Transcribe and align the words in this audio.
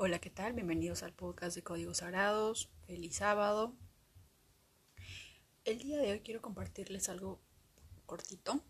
Hola, 0.00 0.20
¿qué 0.20 0.30
tal? 0.30 0.52
Bienvenidos 0.52 1.02
al 1.02 1.12
podcast 1.12 1.56
de 1.56 1.64
Códigos 1.64 1.96
Sagrados. 1.96 2.70
Feliz 2.86 3.16
sábado. 3.16 3.74
El 5.64 5.80
día 5.80 5.98
de 5.98 6.12
hoy 6.12 6.20
quiero 6.20 6.40
compartirles 6.40 7.08
algo 7.08 7.42
cortito. 8.06 8.62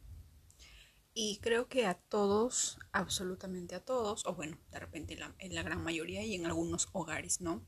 Y 1.13 1.39
creo 1.43 1.69
que 1.69 1.85
a 1.85 1.93
todos, 1.93 2.79
absolutamente 2.93 3.75
a 3.75 3.85
todos, 3.85 4.25
o 4.25 4.35
bueno, 4.37 4.57
de 4.71 4.79
repente 4.79 5.13
en 5.13 5.21
la, 5.21 5.35
en 5.39 5.55
la 5.55 5.63
gran 5.63 5.85
mayoría 5.85 6.25
y 6.25 6.35
en 6.35 6.47
algunos 6.47 6.89
hogares, 6.93 7.43
¿no? 7.43 7.63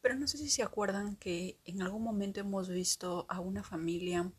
Pero 0.00 0.14
no 0.14 0.26
sé 0.26 0.38
si 0.38 0.48
se 0.48 0.62
acuerdan 0.62 1.16
que 1.16 1.60
en 1.66 1.82
algún 1.82 2.02
momento 2.02 2.40
hemos 2.40 2.70
visto 2.70 3.26
a 3.28 3.38
una 3.40 3.62
familia 3.62 4.32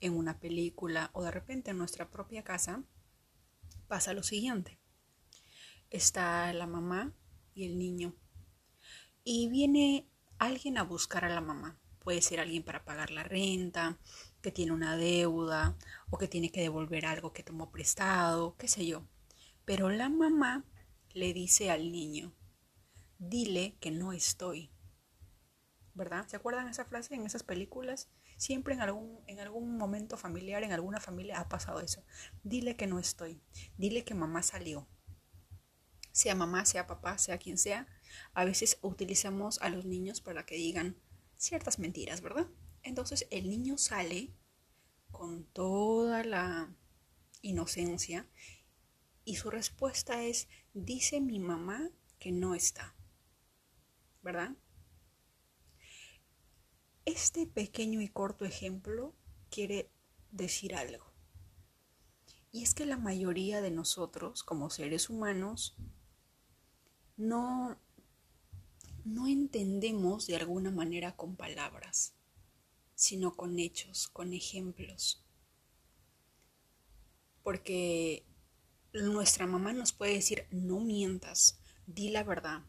en 0.00 0.16
una 0.16 0.40
película 0.40 1.10
o 1.12 1.22
de 1.22 1.30
repente 1.30 1.70
en 1.70 1.78
nuestra 1.78 2.10
propia 2.10 2.42
casa, 2.42 2.82
pasa 3.86 4.14
lo 4.14 4.24
siguiente. 4.24 4.80
Está 5.90 6.52
la 6.54 6.66
mamá 6.66 7.14
y 7.54 7.64
el 7.64 7.78
niño. 7.78 8.14
Y 9.22 9.48
viene 9.48 10.10
alguien 10.38 10.78
a 10.78 10.82
buscar 10.82 11.24
a 11.24 11.28
la 11.28 11.40
mamá. 11.40 11.80
Puede 12.00 12.20
ser 12.20 12.40
alguien 12.40 12.62
para 12.62 12.84
pagar 12.84 13.10
la 13.10 13.22
renta, 13.22 13.98
que 14.42 14.52
tiene 14.52 14.72
una 14.72 14.96
deuda 14.96 15.76
o 16.10 16.18
que 16.18 16.28
tiene 16.28 16.52
que 16.52 16.60
devolver 16.60 17.06
algo 17.06 17.32
que 17.32 17.42
tomó 17.42 17.70
prestado, 17.70 18.56
qué 18.58 18.68
sé 18.68 18.84
yo. 18.84 19.08
Pero 19.64 19.88
la 19.88 20.10
mamá 20.10 20.66
le 21.14 21.32
dice 21.32 21.70
al 21.70 21.90
niño, 21.90 22.34
dile 23.18 23.78
que 23.80 23.90
no 23.90 24.12
estoy. 24.12 24.70
¿Verdad? 25.94 26.26
¿Se 26.28 26.36
acuerdan 26.36 26.68
esa 26.68 26.84
frase 26.84 27.14
en 27.14 27.24
esas 27.24 27.44
películas? 27.44 28.10
Siempre 28.36 28.74
en 28.74 28.80
algún, 28.80 29.22
en 29.26 29.38
algún 29.40 29.78
momento 29.78 30.16
familiar, 30.16 30.64
en 30.64 30.72
alguna 30.72 31.00
familia 31.00 31.40
ha 31.40 31.48
pasado 31.48 31.80
eso. 31.80 32.04
Dile 32.42 32.76
que 32.76 32.88
no 32.88 32.98
estoy. 32.98 33.40
Dile 33.78 34.04
que 34.04 34.14
mamá 34.14 34.42
salió 34.42 34.88
sea 36.14 36.36
mamá, 36.36 36.64
sea 36.64 36.86
papá, 36.86 37.18
sea 37.18 37.38
quien 37.38 37.58
sea, 37.58 37.88
a 38.34 38.44
veces 38.44 38.78
utilizamos 38.82 39.60
a 39.60 39.68
los 39.68 39.84
niños 39.84 40.20
para 40.20 40.46
que 40.46 40.54
digan 40.54 40.96
ciertas 41.36 41.80
mentiras, 41.80 42.20
¿verdad? 42.20 42.46
Entonces 42.84 43.26
el 43.32 43.50
niño 43.50 43.78
sale 43.78 44.32
con 45.10 45.44
toda 45.46 46.22
la 46.22 46.72
inocencia 47.42 48.28
y 49.24 49.34
su 49.36 49.50
respuesta 49.50 50.22
es, 50.22 50.46
dice 50.72 51.20
mi 51.20 51.40
mamá 51.40 51.90
que 52.20 52.30
no 52.30 52.54
está, 52.54 52.94
¿verdad? 54.22 54.52
Este 57.06 57.44
pequeño 57.44 58.00
y 58.00 58.08
corto 58.08 58.44
ejemplo 58.44 59.16
quiere 59.50 59.90
decir 60.30 60.76
algo. 60.76 61.12
Y 62.52 62.62
es 62.62 62.72
que 62.72 62.86
la 62.86 62.98
mayoría 62.98 63.60
de 63.60 63.72
nosotros, 63.72 64.44
como 64.44 64.70
seres 64.70 65.10
humanos, 65.10 65.76
no, 67.16 67.78
no 69.04 69.26
entendemos 69.26 70.26
de 70.26 70.36
alguna 70.36 70.70
manera 70.70 71.16
con 71.16 71.36
palabras, 71.36 72.14
sino 72.94 73.36
con 73.36 73.58
hechos, 73.58 74.08
con 74.08 74.32
ejemplos. 74.32 75.24
Porque 77.42 78.26
nuestra 78.92 79.46
mamá 79.46 79.72
nos 79.72 79.92
puede 79.92 80.14
decir, 80.14 80.46
no 80.50 80.80
mientas, 80.80 81.58
di 81.86 82.10
la 82.10 82.24
verdad. 82.24 82.64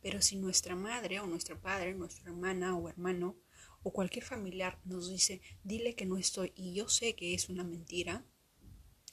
Pero 0.00 0.20
si 0.20 0.36
nuestra 0.36 0.76
madre 0.76 1.20
o 1.20 1.26
nuestro 1.26 1.60
padre, 1.60 1.94
nuestra 1.94 2.30
hermana 2.30 2.76
o 2.76 2.88
hermano 2.88 3.36
o 3.82 3.92
cualquier 3.92 4.24
familiar 4.24 4.80
nos 4.84 5.10
dice, 5.10 5.40
dile 5.64 5.94
que 5.94 6.06
no 6.06 6.16
estoy 6.16 6.52
y 6.54 6.74
yo 6.74 6.88
sé 6.88 7.14
que 7.14 7.34
es 7.34 7.48
una 7.48 7.64
mentira, 7.64 8.24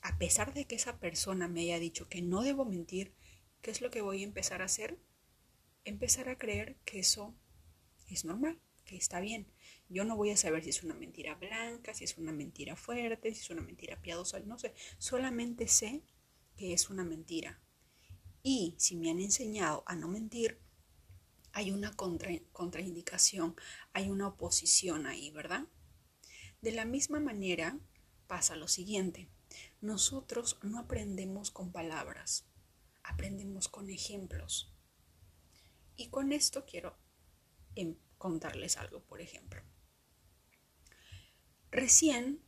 a 0.02 0.18
pesar 0.18 0.54
de 0.54 0.66
que 0.66 0.76
esa 0.76 1.00
persona 1.00 1.48
me 1.48 1.62
haya 1.62 1.80
dicho 1.80 2.08
que 2.08 2.22
no 2.22 2.42
debo 2.42 2.66
mentir, 2.66 3.14
¿qué 3.62 3.72
es 3.72 3.82
lo 3.82 3.92
que 3.92 4.02
voy 4.02 4.22
a 4.22 4.26
empezar 4.26 4.62
a 4.62 4.66
hacer? 4.66 4.98
Empezar 5.86 6.30
a 6.30 6.38
creer 6.38 6.78
que 6.86 7.00
eso 7.00 7.36
es 8.08 8.26
normal, 8.26 8.60
que 8.86 8.96
está 8.96 9.20
bien. 9.20 9.48
Yo 9.88 10.04
no 10.04 10.16
voy 10.16 10.32
a 10.32 10.38
saber 10.38 10.64
si 10.64 10.70
es 10.70 10.84
una 10.84 10.94
mentira 10.94 11.36
blanca, 11.36 11.94
si 11.94 12.04
es 12.04 12.18
una 12.18 12.32
mentira 12.32 12.76
fuerte, 12.76 13.34
si 13.34 13.42
es 13.42 13.50
una 13.50 13.62
mentira 13.62 14.02
piadosa, 14.02 14.40
no 14.40 14.60
sé. 14.60 14.74
Solamente 14.98 15.68
sé 15.68 16.04
que 16.58 16.74
es 16.74 16.90
una 16.90 17.04
mentira. 17.04 17.60
Y 18.44 18.76
si 18.78 18.96
me 18.96 19.10
han 19.10 19.20
enseñado 19.20 19.84
a 19.86 19.96
no 19.96 20.08
mentir, 20.08 20.60
hay 21.52 21.72
una 21.72 21.96
contraindicación, 21.96 23.56
hay 23.94 24.10
una 24.10 24.28
oposición 24.28 25.08
ahí, 25.08 25.32
¿verdad? 25.32 25.66
De 26.62 26.72
la 26.72 26.86
misma 26.86 27.20
manera 27.20 27.80
pasa 28.28 28.56
lo 28.56 28.68
siguiente. 28.68 29.30
Nosotros 29.82 30.60
no 30.62 30.80
aprendemos 30.80 31.52
con 31.52 31.72
palabras, 31.72 32.46
aprendemos 33.04 33.68
con 33.68 33.90
ejemplos. 33.90 34.74
Y 35.96 36.10
con 36.10 36.32
esto 36.32 36.66
quiero 36.66 36.98
em, 37.76 37.96
contarles 38.18 38.78
algo, 38.78 39.02
por 39.04 39.22
ejemplo. 39.22 39.62
Recién, 41.72 42.42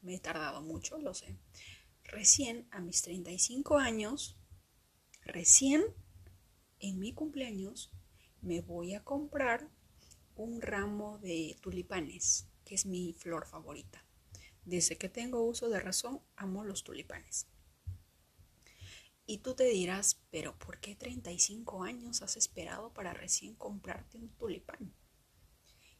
me 0.00 0.14
he 0.14 0.20
tardado 0.20 0.62
mucho, 0.62 0.98
lo 0.98 1.12
sé, 1.14 1.36
recién 2.04 2.66
a 2.70 2.80
mis 2.80 3.02
35 3.02 3.78
años, 3.78 4.38
recién 5.22 5.82
en 6.78 6.98
mi 6.98 7.12
cumpleaños, 7.12 7.90
me 8.40 8.60
voy 8.60 8.94
a 8.94 9.02
comprar 9.02 9.70
un 10.36 10.60
ramo 10.60 11.18
de 11.18 11.56
tulipanes, 11.60 12.48
que 12.64 12.74
es 12.74 12.86
mi 12.86 13.12
flor 13.14 13.46
favorita. 13.46 14.04
Desde 14.64 14.96
que 14.96 15.08
tengo 15.08 15.42
uso 15.42 15.68
de 15.68 15.80
razón, 15.80 16.20
amo 16.36 16.64
los 16.64 16.84
tulipanes. 16.84 17.46
Y 19.26 19.38
tú 19.38 19.54
te 19.54 19.64
dirás, 19.64 20.20
pero 20.30 20.58
¿por 20.58 20.80
qué 20.80 20.94
35 20.94 21.82
años 21.82 22.20
has 22.22 22.36
esperado 22.36 22.92
para 22.92 23.14
recién 23.14 23.54
comprarte 23.54 24.18
un 24.18 24.28
tulipán? 24.36 24.94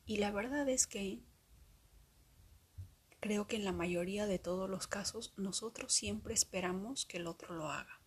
Y 0.05 0.19
la 0.19 0.31
verdad 0.31 0.69
es 0.69 0.87
que 0.87 1.23
creo 3.21 3.47
que 3.47 3.57
en 3.57 3.65
la 3.65 3.73
mayoría 3.73 4.27
de 4.27 4.39
todos 4.39 4.69
los 4.69 4.87
casos 4.87 5.33
nosotros 5.39 5.95
siempre 5.95 6.35
esperamos 6.35 7.07
que 7.07 7.17
el 7.17 7.27
otro 7.27 7.55
lo 7.55 7.71
haga. 7.71 8.03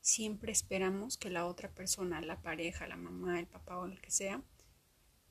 Siempre 0.00 0.52
esperamos 0.52 1.18
que 1.18 1.28
la 1.28 1.46
otra 1.46 1.74
persona, 1.74 2.22
la 2.22 2.40
pareja, 2.40 2.86
la 2.86 2.96
mamá, 2.96 3.38
el 3.38 3.46
papá 3.46 3.78
o 3.78 3.84
el 3.84 4.00
que 4.00 4.10
sea, 4.10 4.42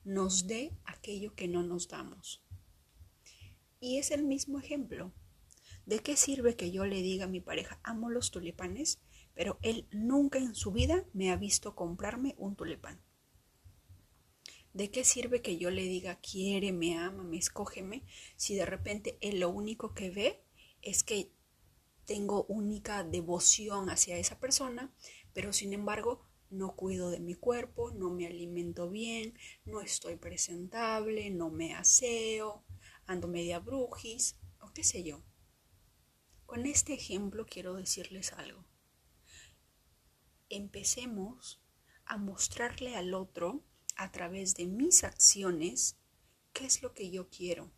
nos 0.04 0.46
dé 0.46 0.76
aquello 0.84 1.34
que 1.34 1.48
no 1.48 1.64
nos 1.64 1.88
damos. 1.88 2.44
Y 3.80 3.98
es 3.98 4.12
el 4.12 4.22
mismo 4.22 4.60
ejemplo. 4.60 5.12
¿De 5.86 5.98
qué 5.98 6.16
sirve 6.16 6.56
que 6.56 6.70
yo 6.70 6.86
le 6.86 7.02
diga 7.02 7.26
a 7.26 7.28
mi 7.28 7.40
pareja, 7.40 7.78
amo 7.82 8.08
los 8.10 8.30
tulipanes, 8.30 9.00
pero 9.34 9.58
él 9.62 9.86
nunca 9.90 10.38
en 10.38 10.54
su 10.54 10.72
vida 10.72 11.04
me 11.12 11.30
ha 11.30 11.36
visto 11.36 11.74
comprarme 11.74 12.34
un 12.38 12.56
tulipán? 12.56 13.02
¿De 14.72 14.90
qué 14.90 15.04
sirve 15.04 15.42
que 15.42 15.58
yo 15.58 15.70
le 15.70 15.82
diga, 15.82 16.18
quiere, 16.20 16.72
me 16.72 16.96
ama, 16.96 17.22
me 17.22 17.36
escógeme, 17.36 18.04
si 18.36 18.54
de 18.54 18.66
repente 18.66 19.18
él 19.20 19.40
lo 19.40 19.50
único 19.50 19.94
que 19.94 20.10
ve 20.10 20.42
es 20.82 21.04
que 21.04 21.30
tengo 22.06 22.44
única 22.44 23.04
devoción 23.04 23.90
hacia 23.90 24.16
esa 24.16 24.40
persona, 24.40 24.92
pero 25.32 25.52
sin 25.52 25.72
embargo 25.72 26.26
no 26.50 26.76
cuido 26.76 27.10
de 27.10 27.20
mi 27.20 27.34
cuerpo, 27.34 27.90
no 27.92 28.10
me 28.10 28.26
alimento 28.26 28.90
bien, 28.90 29.38
no 29.64 29.80
estoy 29.80 30.16
presentable, 30.16 31.30
no 31.30 31.50
me 31.50 31.74
aseo, 31.74 32.64
ando 33.06 33.28
media 33.28 33.58
brujis 33.58 34.38
o 34.60 34.72
qué 34.72 34.82
sé 34.82 35.02
yo. 35.02 35.22
Con 36.54 36.66
este 36.66 36.94
ejemplo 36.94 37.46
quiero 37.46 37.74
decirles 37.74 38.32
algo. 38.32 38.64
Empecemos 40.48 41.60
a 42.04 42.16
mostrarle 42.16 42.94
al 42.94 43.12
otro 43.12 43.64
a 43.96 44.12
través 44.12 44.54
de 44.54 44.66
mis 44.66 45.02
acciones 45.02 45.96
qué 46.52 46.66
es 46.66 46.80
lo 46.80 46.94
que 46.94 47.10
yo 47.10 47.28
quiero, 47.28 47.72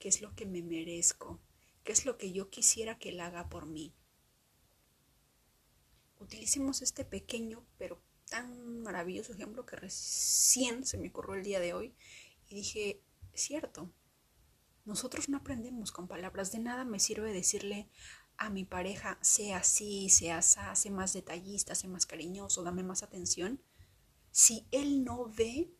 qué 0.00 0.08
es 0.08 0.22
lo 0.22 0.34
que 0.34 0.44
me 0.44 0.60
merezco, 0.60 1.40
qué 1.84 1.92
es 1.92 2.04
lo 2.04 2.18
que 2.18 2.32
yo 2.32 2.50
quisiera 2.50 2.98
que 2.98 3.10
él 3.10 3.20
haga 3.20 3.48
por 3.48 3.66
mí. 3.66 3.94
Utilicemos 6.18 6.82
este 6.82 7.04
pequeño 7.04 7.64
pero 7.78 8.02
tan 8.28 8.82
maravilloso 8.82 9.34
ejemplo 9.34 9.64
que 9.64 9.76
recién 9.76 10.84
se 10.84 10.98
me 10.98 11.10
ocurrió 11.10 11.36
el 11.36 11.44
día 11.44 11.60
de 11.60 11.74
hoy 11.74 11.94
y 12.48 12.56
dije, 12.56 13.04
cierto, 13.34 13.92
nosotros 14.86 15.28
no 15.28 15.38
aprendemos 15.38 15.92
con 15.92 16.08
palabras. 16.08 16.52
De 16.52 16.60
nada 16.60 16.84
me 16.84 17.00
sirve 17.00 17.32
decirle 17.32 17.90
a 18.38 18.50
mi 18.50 18.64
pareja, 18.64 19.18
sea 19.20 19.58
así, 19.58 20.08
sea 20.08 20.38
así, 20.38 20.58
sea 20.74 20.92
más 20.92 21.12
detallista, 21.12 21.74
sea 21.74 21.90
más 21.90 22.06
cariñoso, 22.06 22.62
dame 22.62 22.82
más 22.82 23.02
atención. 23.02 23.60
Si 24.30 24.66
él 24.70 25.04
no 25.04 25.26
ve 25.28 25.72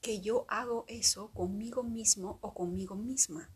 que 0.00 0.20
yo 0.20 0.46
hago 0.48 0.84
eso 0.88 1.32
conmigo 1.32 1.82
mismo 1.82 2.38
o 2.40 2.54
conmigo 2.54 2.94
misma. 2.94 3.50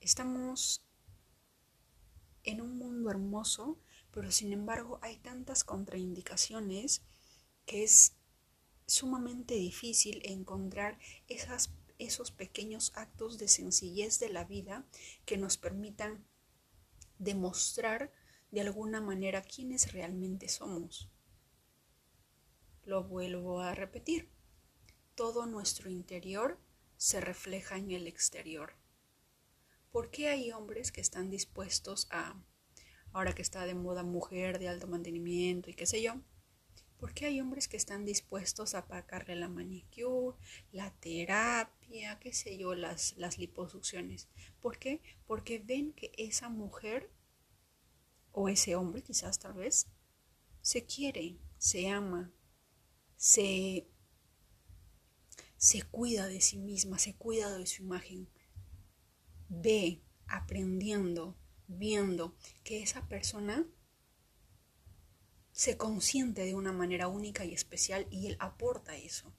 Estamos 0.00 0.84
en 2.44 2.60
un 2.60 2.76
mundo 2.76 3.10
hermoso, 3.10 3.78
pero 4.10 4.30
sin 4.30 4.52
embargo 4.52 4.98
hay 5.02 5.16
tantas 5.18 5.64
contraindicaciones 5.64 7.02
que 7.66 7.84
es 7.84 8.16
sumamente 8.86 9.54
difícil 9.54 10.20
encontrar 10.24 10.98
esas 11.28 11.70
esos 12.04 12.30
pequeños 12.30 12.92
actos 12.94 13.38
de 13.38 13.48
sencillez 13.48 14.18
de 14.18 14.28
la 14.28 14.44
vida 14.44 14.86
que 15.24 15.36
nos 15.36 15.56
permitan 15.56 16.24
demostrar 17.18 18.12
de 18.50 18.60
alguna 18.60 19.00
manera 19.00 19.42
quiénes 19.42 19.92
realmente 19.92 20.48
somos. 20.48 21.10
Lo 22.84 23.04
vuelvo 23.04 23.60
a 23.60 23.74
repetir. 23.74 24.30
Todo 25.14 25.46
nuestro 25.46 25.90
interior 25.90 26.60
se 26.96 27.20
refleja 27.20 27.76
en 27.76 27.90
el 27.90 28.06
exterior. 28.06 28.74
¿Por 29.90 30.10
qué 30.10 30.28
hay 30.28 30.52
hombres 30.52 30.90
que 30.90 31.00
están 31.00 31.30
dispuestos 31.30 32.08
a, 32.10 32.42
ahora 33.12 33.34
que 33.34 33.42
está 33.42 33.66
de 33.66 33.74
moda 33.74 34.02
mujer 34.02 34.58
de 34.58 34.68
alto 34.68 34.86
mantenimiento 34.86 35.70
y 35.70 35.74
qué 35.74 35.86
sé 35.86 36.02
yo, 36.02 36.20
¿por 37.02 37.14
qué 37.14 37.26
hay 37.26 37.40
hombres 37.40 37.66
que 37.66 37.76
están 37.76 38.04
dispuestos 38.04 38.76
a 38.76 38.86
pagarle 38.86 39.34
la 39.34 39.48
manicure, 39.48 40.38
la 40.70 40.92
terapia, 41.00 42.20
qué 42.20 42.32
sé 42.32 42.56
yo, 42.56 42.76
las, 42.76 43.16
las 43.16 43.38
liposucciones? 43.38 44.28
¿Por 44.60 44.78
qué? 44.78 45.00
Porque 45.26 45.58
ven 45.58 45.94
que 45.94 46.12
esa 46.16 46.48
mujer 46.48 47.10
o 48.30 48.48
ese 48.48 48.76
hombre 48.76 49.02
quizás 49.02 49.40
tal 49.40 49.54
vez 49.54 49.88
se 50.60 50.84
quiere, 50.84 51.40
se 51.58 51.88
ama, 51.88 52.32
se, 53.16 53.88
se 55.56 55.82
cuida 55.82 56.28
de 56.28 56.40
sí 56.40 56.56
misma, 56.56 57.00
se 57.00 57.16
cuida 57.16 57.58
de 57.58 57.66
su 57.66 57.82
imagen, 57.82 58.28
ve 59.48 60.04
aprendiendo, 60.28 61.36
viendo 61.66 62.36
que 62.62 62.80
esa 62.80 63.08
persona 63.08 63.66
se 65.52 65.76
consiente 65.76 66.44
de 66.44 66.54
una 66.54 66.72
manera 66.72 67.08
única 67.08 67.44
y 67.44 67.52
especial 67.52 68.06
y 68.10 68.26
él 68.26 68.36
aporta 68.40 68.96
eso. 68.96 69.32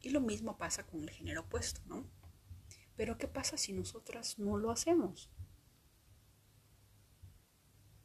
Y 0.00 0.10
lo 0.10 0.20
mismo 0.20 0.58
pasa 0.58 0.86
con 0.86 1.02
el 1.02 1.10
género 1.10 1.42
opuesto, 1.42 1.80
¿no? 1.86 2.04
Pero 2.96 3.16
¿qué 3.16 3.28
pasa 3.28 3.56
si 3.56 3.72
nosotras 3.72 4.38
no 4.38 4.58
lo 4.58 4.70
hacemos? 4.70 5.30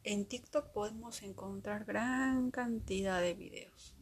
En 0.04 0.26
TikTok 0.26 0.72
podemos 0.72 1.22
encontrar 1.22 1.84
gran 1.84 2.50
cantidad 2.50 3.20
de 3.20 3.34
videos. 3.34 3.96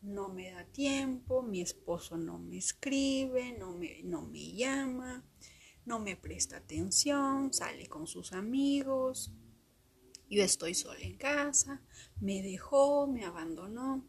No 0.00 0.28
me 0.28 0.50
da 0.50 0.64
tiempo, 0.64 1.42
mi 1.42 1.60
esposo 1.60 2.16
no 2.16 2.38
me 2.38 2.58
escribe, 2.58 3.56
no 3.58 3.72
me, 3.72 4.02
no 4.04 4.22
me 4.22 4.52
llama, 4.52 5.24
no 5.84 5.98
me 5.98 6.16
presta 6.16 6.58
atención, 6.58 7.52
sale 7.52 7.88
con 7.88 8.06
sus 8.06 8.32
amigos, 8.32 9.32
yo 10.34 10.42
estoy 10.42 10.74
sola 10.74 10.98
en 10.98 11.16
casa, 11.16 11.80
me 12.20 12.42
dejó, 12.42 13.06
me 13.06 13.24
abandonó. 13.24 14.04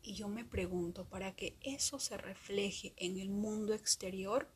Y 0.00 0.14
yo 0.14 0.28
me 0.28 0.46
pregunto, 0.46 1.06
para 1.10 1.36
que 1.36 1.58
eso 1.60 1.98
se 1.98 2.16
refleje 2.16 2.94
en 2.96 3.18
el 3.18 3.28
mundo 3.28 3.74
exterior, 3.74 4.50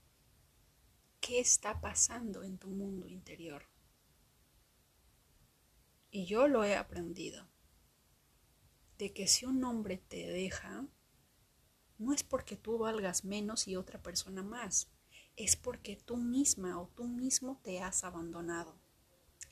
¿qué 1.21 1.39
está 1.39 1.83
pasando 1.83 2.45
en 2.45 2.57
tu 2.57 2.69
mundo 2.69 3.09
interior? 3.09 3.67
Y 6.11 6.25
yo 6.25 6.49
lo 6.49 6.65
he 6.65 6.77
aprendido, 6.77 7.47
de 8.97 9.13
que 9.13 9.27
si 9.27 9.45
un 9.45 9.63
hombre 9.65 9.99
te 9.99 10.27
deja, 10.29 10.89
no 11.99 12.15
es 12.15 12.23
porque 12.23 12.57
tú 12.57 12.79
valgas 12.79 13.27
menos 13.27 13.69
y 13.69 13.77
otra 13.77 14.03
persona 14.03 14.43
más, 14.43 14.91
es 15.37 15.57
porque 15.57 15.97
tú 15.97 16.17
misma 16.17 16.81
o 16.81 16.89
tú 16.89 17.07
mismo 17.07 17.61
te 17.63 17.81
has 17.81 18.03
abandonado 18.03 18.84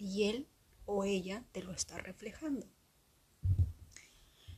y 0.02 0.25
él 0.25 0.49
o 0.84 1.04
ella 1.04 1.44
te 1.52 1.62
lo 1.62 1.72
está 1.72 1.99
reflejando. 1.99 2.66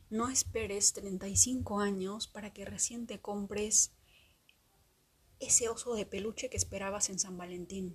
No 0.09 0.31
esperes 0.31 0.93
35 0.95 1.81
años 1.81 2.27
para 2.27 2.53
que 2.53 2.65
recién 2.65 3.07
te 3.07 3.21
compres 3.21 3.91
ese 5.41 5.69
oso 5.69 5.95
de 5.95 6.07
peluche 6.07 6.49
que 6.49 6.57
esperabas 6.57 7.11
en 7.11 7.19
San 7.19 7.37
Valentín 7.37 7.95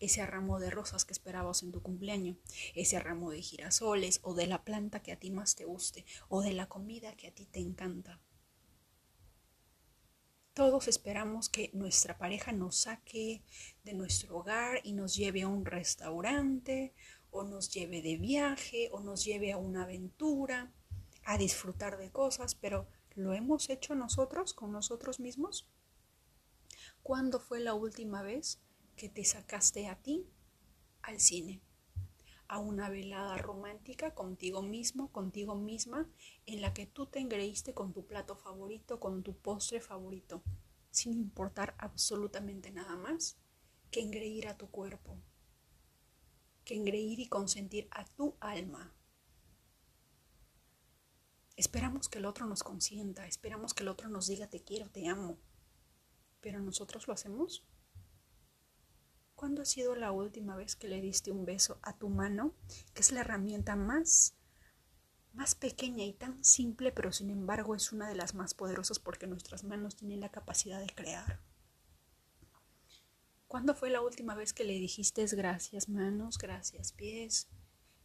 ese 0.00 0.24
ramo 0.24 0.60
de 0.60 0.70
rosas 0.70 1.04
que 1.04 1.12
esperabas 1.12 1.62
en 1.62 1.72
tu 1.72 1.82
cumpleaños, 1.82 2.36
ese 2.74 3.00
ramo 3.00 3.30
de 3.30 3.42
girasoles 3.42 4.20
o 4.22 4.34
de 4.34 4.46
la 4.46 4.62
planta 4.62 5.02
que 5.02 5.12
a 5.12 5.18
ti 5.18 5.30
más 5.30 5.56
te 5.56 5.64
guste 5.64 6.04
o 6.28 6.40
de 6.42 6.52
la 6.52 6.68
comida 6.68 7.16
que 7.16 7.26
a 7.26 7.34
ti 7.34 7.46
te 7.46 7.58
encanta. 7.58 8.20
Todos 10.58 10.88
esperamos 10.88 11.48
que 11.48 11.70
nuestra 11.72 12.18
pareja 12.18 12.50
nos 12.50 12.78
saque 12.78 13.44
de 13.84 13.94
nuestro 13.94 14.38
hogar 14.38 14.80
y 14.82 14.92
nos 14.92 15.14
lleve 15.14 15.42
a 15.42 15.48
un 15.48 15.64
restaurante 15.64 16.96
o 17.30 17.44
nos 17.44 17.72
lleve 17.72 18.02
de 18.02 18.16
viaje 18.16 18.88
o 18.90 18.98
nos 18.98 19.24
lleve 19.24 19.52
a 19.52 19.56
una 19.56 19.84
aventura, 19.84 20.72
a 21.24 21.38
disfrutar 21.38 21.96
de 21.96 22.10
cosas, 22.10 22.56
pero 22.56 22.88
¿lo 23.14 23.34
hemos 23.34 23.70
hecho 23.70 23.94
nosotros 23.94 24.52
con 24.52 24.72
nosotros 24.72 25.20
mismos? 25.20 25.68
¿Cuándo 27.04 27.38
fue 27.38 27.60
la 27.60 27.74
última 27.74 28.22
vez 28.22 28.60
que 28.96 29.08
te 29.08 29.24
sacaste 29.24 29.86
a 29.86 29.94
ti 29.94 30.26
al 31.02 31.20
cine, 31.20 31.62
a 32.48 32.58
una 32.58 32.88
velada 32.88 33.36
romántica 33.36 34.14
contigo 34.14 34.62
mismo, 34.62 35.12
contigo 35.12 35.54
misma, 35.54 36.08
en 36.46 36.62
la 36.62 36.72
que 36.72 36.86
tú 36.86 37.06
te 37.06 37.18
engreíste 37.18 37.74
con 37.74 37.92
tu 37.92 38.06
plato 38.06 38.36
favorito, 38.36 38.98
con 38.98 39.22
tu 39.22 39.36
postre 39.36 39.80
favorito, 39.80 40.42
sin 40.90 41.12
importar 41.12 41.74
absolutamente 41.78 42.70
nada 42.70 42.96
más 42.96 43.36
que 43.90 44.00
engreír 44.00 44.48
a 44.48 44.56
tu 44.56 44.70
cuerpo, 44.70 45.20
que 46.64 46.74
engreír 46.74 47.20
y 47.20 47.28
consentir 47.28 47.86
a 47.90 48.04
tu 48.04 48.36
alma. 48.40 48.94
Esperamos 51.56 52.08
que 52.08 52.18
el 52.18 52.24
otro 52.24 52.46
nos 52.46 52.62
consienta, 52.62 53.26
esperamos 53.26 53.74
que 53.74 53.82
el 53.82 53.88
otro 53.88 54.08
nos 54.08 54.26
diga 54.26 54.48
te 54.48 54.62
quiero, 54.62 54.88
te 54.90 55.06
amo, 55.08 55.38
pero 56.40 56.60
nosotros 56.60 57.06
lo 57.08 57.14
hacemos. 57.14 57.64
¿Cuándo 59.38 59.62
ha 59.62 59.66
sido 59.66 59.94
la 59.94 60.10
última 60.10 60.56
vez 60.56 60.74
que 60.74 60.88
le 60.88 61.00
diste 61.00 61.30
un 61.30 61.44
beso 61.44 61.78
a 61.82 61.96
tu 61.96 62.08
mano, 62.08 62.56
que 62.92 63.02
es 63.02 63.12
la 63.12 63.20
herramienta 63.20 63.76
más 63.76 64.34
más 65.32 65.54
pequeña 65.54 66.02
y 66.02 66.12
tan 66.12 66.42
simple, 66.42 66.90
pero 66.90 67.12
sin 67.12 67.30
embargo 67.30 67.76
es 67.76 67.92
una 67.92 68.08
de 68.08 68.16
las 68.16 68.34
más 68.34 68.54
poderosas 68.54 68.98
porque 68.98 69.28
nuestras 69.28 69.62
manos 69.62 69.94
tienen 69.94 70.18
la 70.18 70.32
capacidad 70.32 70.80
de 70.80 70.92
crear? 70.92 71.40
¿Cuándo 73.46 73.76
fue 73.76 73.90
la 73.90 74.00
última 74.00 74.34
vez 74.34 74.52
que 74.52 74.64
le 74.64 74.72
dijiste 74.72 75.24
gracias 75.26 75.88
manos, 75.88 76.36
gracias 76.36 76.90
pies, 76.90 77.46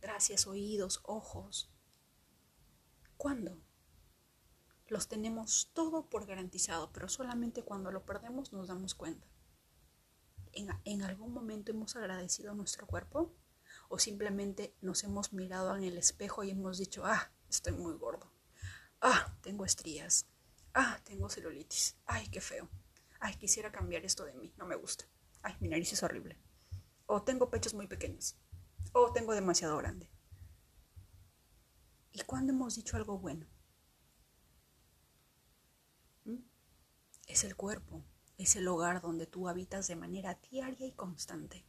gracias 0.02 0.46
oídos, 0.46 1.02
ojos? 1.02 1.74
¿Cuándo? 3.18 3.60
Los 4.86 5.08
tenemos 5.08 5.72
todo 5.74 6.12
por 6.12 6.28
garantizado, 6.28 6.92
pero 6.94 7.10
solamente 7.10 7.64
cuando 7.64 7.90
lo 7.90 8.06
perdemos 8.06 8.54
nos 8.54 8.68
damos 8.68 8.94
cuenta 8.94 9.33
en, 10.54 11.02
algún 11.02 11.34
momento 11.34 11.72
hemos 11.72 11.96
agradecido 11.96 12.52
a 12.52 12.56
nuestro 12.56 12.88
cuerpo? 12.88 13.34
¿O 13.90 14.00
simplemente 14.00 14.76
nos 14.82 15.04
hemos 15.04 15.34
mirado 15.34 15.76
en 15.76 15.84
el 15.84 15.98
espejo 15.98 16.44
y 16.44 16.52
hemos 16.52 16.78
dicho, 16.78 17.06
ah, 17.06 17.32
estoy 17.50 17.74
muy 17.74 17.94
gordo? 17.96 18.32
Ah, 19.02 19.36
tengo 19.42 19.66
estrías. 19.66 20.28
Ah, 20.74 21.00
tengo 21.04 21.30
celulitis. 21.30 21.98
Ay, 22.06 22.28
qué 22.28 22.42
feo. 22.42 22.70
Ay, 23.20 23.36
quisiera 23.36 23.72
cambiar 23.72 24.06
esto 24.06 24.26
de 24.26 24.34
mí. 24.34 24.54
No 24.58 24.66
me 24.66 24.76
gusta. 24.76 25.06
Ay, 25.42 25.56
mi 25.60 25.68
nariz 25.68 25.92
es 25.94 26.04
horrible. 26.04 26.38
O 27.06 27.24
tengo 27.24 27.50
pechos 27.50 27.74
muy 27.74 27.88
pequeños. 27.88 28.36
O 28.94 29.12
tengo 29.12 29.34
demasiado 29.34 29.78
grande. 29.78 30.10
¿Y 32.12 32.22
cuándo 32.22 32.54
hemos 32.54 32.76
dicho 32.76 32.96
algo 32.96 33.18
bueno? 33.18 33.48
¿Mm? 36.26 36.38
Es 37.28 37.44
el 37.44 37.56
cuerpo 37.56 38.04
es 38.44 38.56
el 38.56 38.68
hogar 38.68 39.02
donde 39.02 39.26
tú 39.26 39.48
habitas 39.48 39.88
de 39.88 39.96
manera 39.96 40.40
diaria 40.50 40.86
y 40.86 40.92
constante. 40.92 41.66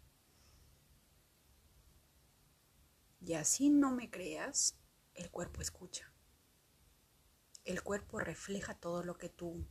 Y 3.21 3.35
así 3.35 3.71
no 3.71 3.93
me 3.93 4.11
creas, 4.11 4.77
el 5.15 5.31
cuerpo 5.31 5.63
escucha. 5.63 6.13
El 7.65 7.83
cuerpo 7.83 8.19
refleja 8.19 8.75
todo 8.75 9.03
lo 9.03 9.17
que 9.17 9.31
tu 9.31 9.67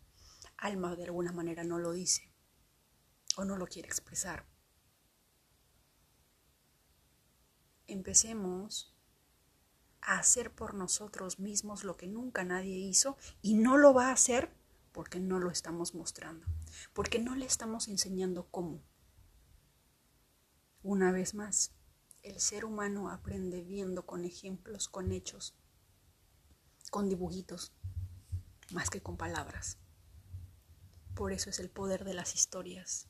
alma 0.57 0.95
de 0.95 1.03
alguna 1.03 1.31
manera 1.31 1.63
no 1.63 1.77
lo 1.77 1.91
dice 1.91 2.31
o 3.35 3.45
no 3.45 3.57
lo 3.57 3.67
quiere 3.67 3.87
expresar. 3.87 4.47
Empecemos 7.85 8.95
a 10.01 10.19
hacer 10.19 10.53
por 10.53 10.73
nosotros 10.73 11.39
mismos 11.39 11.83
lo 11.83 11.97
que 11.97 12.07
nunca 12.07 12.43
nadie 12.43 12.77
hizo 12.77 13.17
y 13.41 13.53
no 13.53 13.77
lo 13.77 13.93
va 13.93 14.07
a 14.07 14.13
hacer 14.13 14.62
porque 14.93 15.19
no 15.19 15.39
lo 15.39 15.51
estamos 15.51 15.93
mostrando, 15.95 16.45
porque 16.93 17.19
no 17.19 17.35
le 17.35 17.45
estamos 17.45 17.89
enseñando 17.89 18.47
cómo. 18.49 18.81
Una 20.83 21.11
vez 21.11 21.33
más, 21.33 21.73
el 22.21 22.39
ser 22.39 22.63
humano 22.63 23.09
aprende 23.09 23.61
viendo 23.63 24.05
con 24.05 24.23
ejemplos, 24.23 24.87
con 24.87 25.11
hechos, 25.11 25.55
con 26.91 27.09
dibujitos, 27.09 27.73
más 28.71 28.89
que 28.89 29.01
con 29.01 29.17
palabras. 29.17 29.77
Por 31.15 31.33
eso 31.33 31.49
es 31.49 31.59
el 31.59 31.69
poder 31.69 32.05
de 32.05 32.13
las 32.13 32.35
historias. 32.35 33.09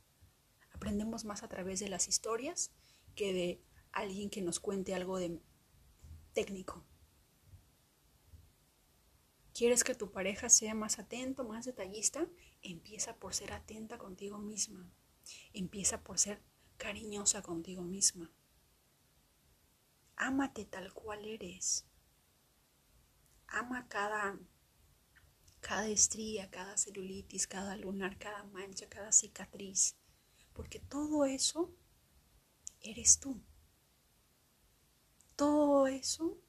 Aprendemos 0.71 1.25
más 1.25 1.43
a 1.43 1.47
través 1.47 1.79
de 1.79 1.89
las 1.89 2.07
historias 2.07 2.71
que 3.15 3.33
de 3.33 3.63
alguien 3.91 4.29
que 4.29 4.41
nos 4.41 4.59
cuente 4.59 4.95
algo 4.95 5.17
de 5.17 5.39
técnico. 6.33 6.85
¿Quieres 9.53 9.83
que 9.83 9.93
tu 9.93 10.11
pareja 10.11 10.49
sea 10.49 10.73
más 10.73 10.97
atento, 10.97 11.43
más 11.43 11.65
detallista? 11.65 12.27
Empieza 12.63 13.17
por 13.17 13.35
ser 13.35 13.53
atenta 13.53 13.99
contigo 13.99 14.39
misma. 14.39 14.91
Empieza 15.53 16.01
por 16.03 16.17
ser 16.17 16.41
cariñosa 16.77 17.43
contigo 17.43 17.83
misma. 17.83 18.31
Ámate 20.15 20.65
tal 20.65 20.91
cual 20.91 21.23
eres. 21.25 21.85
Ama 23.45 23.87
cada, 23.87 24.39
cada 25.59 25.87
estría, 25.87 26.49
cada 26.49 26.75
celulitis, 26.75 27.45
cada 27.45 27.77
lunar, 27.77 28.17
cada 28.17 28.43
mancha, 28.45 28.89
cada 28.89 29.11
cicatriz. 29.11 29.95
Porque 30.53 30.79
todo 30.79 31.25
eso 31.25 31.71
eres 32.81 33.19
tú. 33.19 33.39
Todo 35.35 35.85
eso 35.85 36.39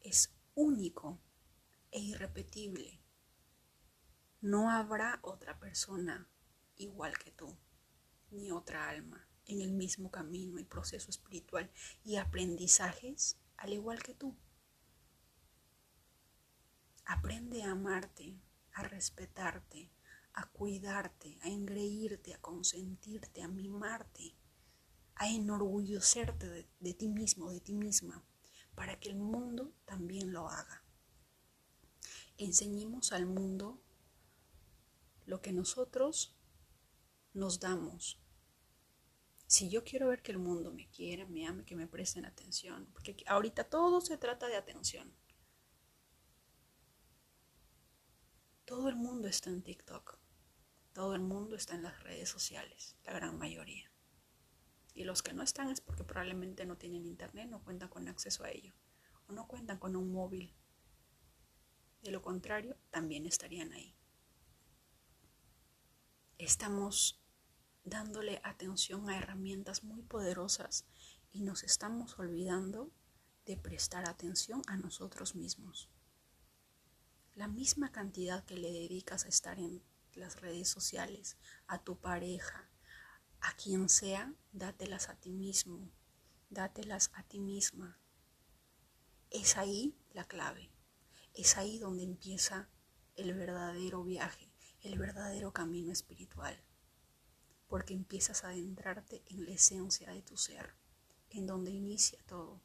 es 0.00 0.34
único 0.54 1.18
e 1.96 2.00
irrepetible. 2.00 3.00
No 4.42 4.70
habrá 4.70 5.18
otra 5.22 5.58
persona 5.58 6.28
igual 6.76 7.16
que 7.16 7.30
tú, 7.30 7.56
ni 8.30 8.50
otra 8.50 8.90
alma 8.90 9.26
en 9.46 9.62
el 9.62 9.72
mismo 9.72 10.10
camino 10.10 10.58
y 10.58 10.64
proceso 10.64 11.08
espiritual 11.08 11.70
y 12.04 12.16
aprendizajes 12.16 13.38
al 13.56 13.72
igual 13.72 14.02
que 14.02 14.12
tú. 14.12 14.36
Aprende 17.06 17.62
a 17.62 17.70
amarte, 17.70 18.38
a 18.74 18.82
respetarte, 18.82 19.90
a 20.34 20.44
cuidarte, 20.50 21.38
a 21.40 21.48
engreírte, 21.48 22.34
a 22.34 22.42
consentirte, 22.42 23.40
a 23.40 23.48
mimarte, 23.48 24.36
a 25.14 25.30
enorgullecerte 25.30 26.46
de, 26.46 26.68
de 26.78 26.92
ti 26.92 27.08
mismo, 27.08 27.50
de 27.50 27.60
ti 27.60 27.72
misma, 27.72 28.22
para 28.74 29.00
que 29.00 29.08
el 29.08 29.16
mundo 29.16 29.72
también 29.86 30.34
lo 30.34 30.50
haga. 30.50 30.85
Enseñemos 32.38 33.12
al 33.12 33.26
mundo 33.26 33.82
lo 35.24 35.40
que 35.40 35.52
nosotros 35.52 36.36
nos 37.32 37.60
damos. 37.60 38.20
Si 39.46 39.70
yo 39.70 39.84
quiero 39.84 40.08
ver 40.08 40.22
que 40.22 40.32
el 40.32 40.38
mundo 40.38 40.72
me 40.72 40.88
quiera, 40.88 41.26
me 41.26 41.46
ame, 41.46 41.64
que 41.64 41.76
me 41.76 41.86
presten 41.86 42.24
atención, 42.24 42.88
porque 42.92 43.16
ahorita 43.26 43.64
todo 43.64 44.00
se 44.00 44.18
trata 44.18 44.48
de 44.48 44.56
atención. 44.56 45.14
Todo 48.64 48.88
el 48.88 48.96
mundo 48.96 49.28
está 49.28 49.50
en 49.50 49.62
TikTok. 49.62 50.18
Todo 50.92 51.14
el 51.14 51.20
mundo 51.20 51.54
está 51.54 51.74
en 51.74 51.84
las 51.84 52.02
redes 52.02 52.28
sociales, 52.28 52.96
la 53.04 53.12
gran 53.12 53.38
mayoría. 53.38 53.92
Y 54.94 55.04
los 55.04 55.22
que 55.22 55.34
no 55.34 55.42
están 55.42 55.70
es 55.70 55.80
porque 55.80 56.04
probablemente 56.04 56.66
no 56.66 56.76
tienen 56.76 57.06
internet, 57.06 57.48
no 57.48 57.62
cuentan 57.62 57.88
con 57.88 58.08
acceso 58.08 58.44
a 58.44 58.50
ello, 58.50 58.74
o 59.28 59.32
no 59.32 59.46
cuentan 59.46 59.78
con 59.78 59.94
un 59.94 60.10
móvil. 60.10 60.56
De 62.06 62.12
lo 62.12 62.22
contrario, 62.22 62.76
también 62.92 63.26
estarían 63.26 63.72
ahí. 63.72 63.92
Estamos 66.38 67.20
dándole 67.82 68.40
atención 68.44 69.10
a 69.10 69.18
herramientas 69.18 69.82
muy 69.82 70.02
poderosas 70.02 70.86
y 71.32 71.42
nos 71.42 71.64
estamos 71.64 72.16
olvidando 72.20 72.92
de 73.44 73.56
prestar 73.56 74.08
atención 74.08 74.62
a 74.68 74.76
nosotros 74.76 75.34
mismos 75.34 75.90
la 77.34 77.48
misma 77.48 77.90
cantidad 77.90 78.44
que 78.44 78.56
le 78.56 78.70
dedicas 78.70 79.24
a 79.24 79.28
estar 79.28 79.58
en 79.58 79.82
las 80.14 80.40
redes 80.40 80.68
sociales, 80.68 81.36
a 81.66 81.82
tu 81.82 81.98
pareja, 81.98 82.70
a 83.40 83.54
quien 83.56 83.88
sea, 83.88 84.32
dátelas 84.52 85.08
a 85.08 85.16
ti 85.16 85.32
mismo, 85.32 85.90
dátelas 86.50 87.10
a 87.14 87.24
ti 87.24 87.40
misma. 87.40 87.98
Es 89.30 89.58
ahí 89.58 89.98
la 90.14 90.24
clave, 90.24 90.70
es 91.36 91.58
ahí 91.58 91.78
donde 91.78 92.02
empieza 92.02 92.68
el 93.14 93.34
verdadero 93.34 94.02
viaje, 94.02 94.50
el 94.80 94.98
verdadero 94.98 95.52
camino 95.52 95.92
espiritual, 95.92 96.64
porque 97.68 97.92
empiezas 97.92 98.42
a 98.42 98.48
adentrarte 98.48 99.22
en 99.26 99.44
la 99.44 99.50
esencia 99.50 100.10
de 100.10 100.22
tu 100.22 100.36
ser, 100.38 100.74
en 101.30 101.46
donde 101.46 101.70
inicia 101.70 102.18
todo. 102.26 102.62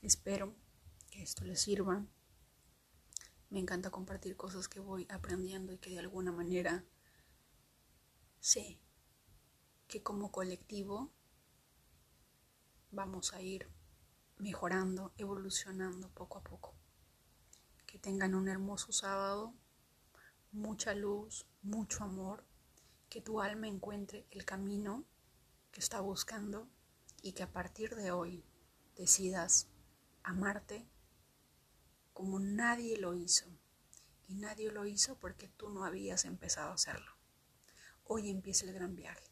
Espero 0.00 0.54
que 1.10 1.22
esto 1.22 1.44
les 1.44 1.60
sirva. 1.60 2.06
Me 3.50 3.60
encanta 3.60 3.90
compartir 3.90 4.36
cosas 4.36 4.66
que 4.66 4.80
voy 4.80 5.06
aprendiendo 5.10 5.72
y 5.72 5.78
que 5.78 5.90
de 5.90 5.98
alguna 5.98 6.32
manera 6.32 6.84
sé 8.40 8.80
que 9.86 10.02
como 10.02 10.32
colectivo 10.32 11.12
vamos 12.90 13.34
a 13.34 13.42
ir 13.42 13.68
mejorando, 14.38 15.12
evolucionando 15.16 16.08
poco 16.10 16.38
a 16.38 16.42
poco. 16.42 16.74
Que 17.86 17.98
tengan 17.98 18.34
un 18.34 18.48
hermoso 18.48 18.92
sábado, 18.92 19.54
mucha 20.52 20.94
luz, 20.94 21.46
mucho 21.62 22.04
amor, 22.04 22.44
que 23.08 23.20
tu 23.20 23.40
alma 23.40 23.68
encuentre 23.68 24.26
el 24.30 24.44
camino 24.44 25.04
que 25.70 25.80
está 25.80 26.00
buscando 26.00 26.68
y 27.22 27.32
que 27.32 27.42
a 27.42 27.52
partir 27.52 27.94
de 27.94 28.10
hoy 28.10 28.44
decidas 28.96 29.68
amarte 30.22 30.88
como 32.12 32.38
nadie 32.38 32.96
lo 32.98 33.14
hizo. 33.14 33.46
Y 34.26 34.34
nadie 34.34 34.70
lo 34.70 34.86
hizo 34.86 35.16
porque 35.18 35.48
tú 35.48 35.68
no 35.68 35.84
habías 35.84 36.24
empezado 36.24 36.70
a 36.70 36.74
hacerlo. 36.74 37.12
Hoy 38.04 38.30
empieza 38.30 38.64
el 38.64 38.72
gran 38.72 38.94
viaje. 38.94 39.30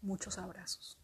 Muchos 0.00 0.38
abrazos. 0.38 0.98